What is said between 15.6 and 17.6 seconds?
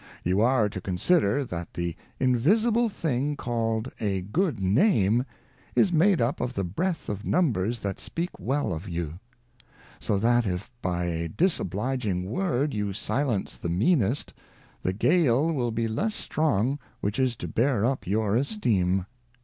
be less strong which is to